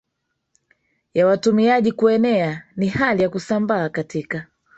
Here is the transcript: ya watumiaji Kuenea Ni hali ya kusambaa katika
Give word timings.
ya 1.13 1.27
watumiaji 1.27 1.91
Kuenea 1.91 2.63
Ni 2.75 2.87
hali 2.87 3.23
ya 3.23 3.29
kusambaa 3.29 3.89
katika 3.89 4.47